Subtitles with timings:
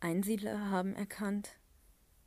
[0.00, 1.58] Einsiedler haben erkannt,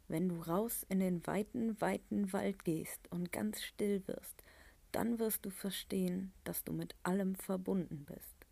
[0.10, 4.44] wenn du raus in den weiten, weiten Wald gehst und ganz still wirst,
[4.92, 8.46] dann wirst du verstehen, dass du mit allem verbunden bist.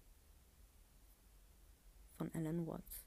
[2.18, 3.06] Von Alan Watts.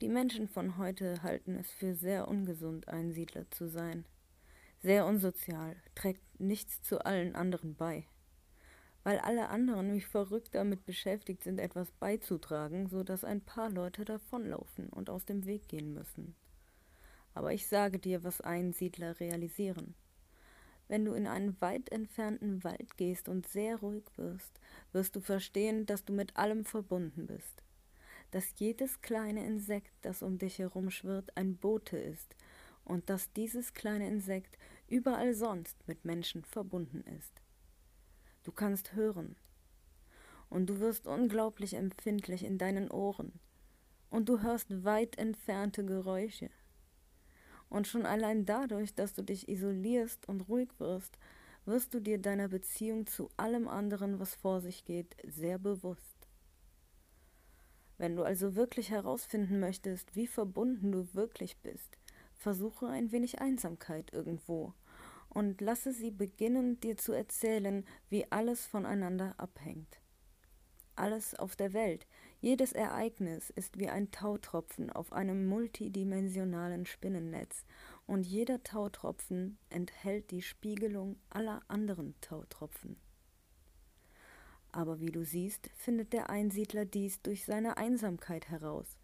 [0.00, 4.06] Die Menschen von heute halten es für sehr ungesund, Einsiedler zu sein.
[4.80, 8.06] Sehr unsozial, trägt nichts zu allen anderen bei
[9.04, 14.04] weil alle anderen wie verrückt damit beschäftigt sind, etwas beizutragen, so dass ein paar Leute
[14.04, 16.34] davonlaufen und aus dem Weg gehen müssen.
[17.34, 19.94] Aber ich sage dir, was Einsiedler realisieren.
[20.88, 24.60] Wenn du in einen weit entfernten Wald gehst und sehr ruhig wirst,
[24.92, 27.62] wirst du verstehen, dass du mit allem verbunden bist.
[28.30, 32.34] Dass jedes kleine Insekt, das um dich herum schwirrt, ein Bote ist
[32.84, 37.43] und dass dieses kleine Insekt überall sonst mit Menschen verbunden ist.
[38.54, 39.36] Kannst hören.
[40.48, 43.32] Und du wirst unglaublich empfindlich in deinen Ohren.
[44.10, 46.50] Und du hörst weit entfernte Geräusche.
[47.68, 51.18] Und schon allein dadurch, dass du dich isolierst und ruhig wirst,
[51.64, 56.28] wirst du dir deiner Beziehung zu allem anderen, was vor sich geht, sehr bewusst.
[57.96, 61.98] Wenn du also wirklich herausfinden möchtest, wie verbunden du wirklich bist,
[62.34, 64.74] versuche ein wenig Einsamkeit irgendwo
[65.34, 70.00] und lasse sie beginnen, dir zu erzählen, wie alles voneinander abhängt.
[70.96, 72.06] Alles auf der Welt,
[72.40, 77.64] jedes Ereignis ist wie ein Tautropfen auf einem multidimensionalen Spinnennetz,
[78.06, 82.96] und jeder Tautropfen enthält die Spiegelung aller anderen Tautropfen.
[84.70, 88.98] Aber wie du siehst, findet der Einsiedler dies durch seine Einsamkeit heraus,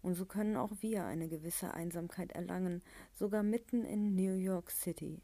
[0.00, 5.20] und so können auch wir eine gewisse Einsamkeit erlangen, sogar mitten in New York City.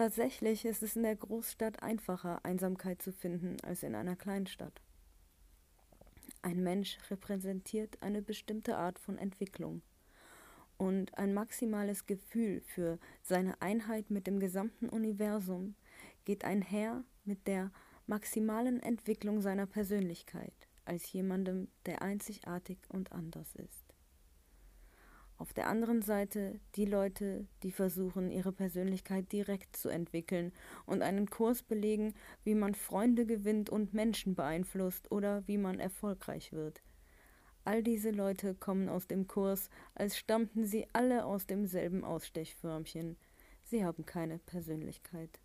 [0.00, 4.80] Tatsächlich ist es in der Großstadt einfacher, Einsamkeit zu finden, als in einer Kleinstadt.
[6.40, 9.82] Ein Mensch repräsentiert eine bestimmte Art von Entwicklung
[10.78, 15.74] und ein maximales Gefühl für seine Einheit mit dem gesamten Universum
[16.24, 17.70] geht einher mit der
[18.06, 20.54] maximalen Entwicklung seiner Persönlichkeit
[20.86, 23.99] als jemandem, der einzigartig und anders ist.
[25.40, 30.52] Auf der anderen Seite die Leute, die versuchen, ihre Persönlichkeit direkt zu entwickeln
[30.84, 32.12] und einen Kurs belegen,
[32.44, 36.82] wie man Freunde gewinnt und Menschen beeinflusst oder wie man erfolgreich wird.
[37.64, 43.16] All diese Leute kommen aus dem Kurs, als stammten sie alle aus demselben Ausstechförmchen.
[43.64, 45.40] Sie haben keine Persönlichkeit.